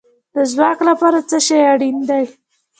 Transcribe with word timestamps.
د 0.35 0.37
ځواک 0.51 0.79
لپاره 0.89 1.19
څه 1.29 1.37
شی 1.47 1.59
اړین 1.71 1.97
دی؟ 2.09 2.25